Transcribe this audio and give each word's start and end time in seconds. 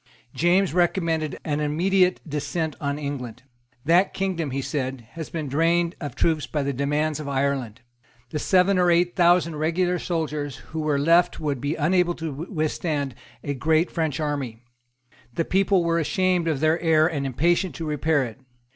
James 0.33 0.73
recommended 0.73 1.37
an 1.45 1.59
immediate 1.59 2.19
descent 2.27 2.75
on 2.81 2.97
England. 2.97 3.43
That 3.85 4.15
kingdom, 4.15 4.49
he 4.49 4.59
said, 4.59 5.01
had 5.11 5.31
been 5.31 5.47
drained 5.47 5.93
of 6.01 6.15
troops 6.15 6.47
by 6.47 6.63
the 6.63 6.73
demands 6.73 7.19
of 7.19 7.29
Ireland. 7.29 7.81
The 8.31 8.39
seven 8.39 8.79
or 8.79 8.89
eight 8.89 9.15
thousand 9.15 9.57
regular 9.57 9.99
soldiers 9.99 10.55
who 10.71 10.79
were 10.79 10.97
left 10.97 11.39
would 11.39 11.61
be 11.61 11.75
unable 11.75 12.15
to 12.15 12.33
withstand 12.33 13.13
a 13.43 13.53
great 13.53 13.91
French 13.91 14.19
army. 14.19 14.63
The 15.35 15.45
people 15.45 15.83
were 15.83 15.99
ashamed 15.99 16.47
of 16.47 16.61
their 16.61 16.79
error 16.79 17.05
and 17.05 17.23
impatient 17.23 17.75
to 17.75 17.85
repair 17.85 18.23
it. 18.25 18.39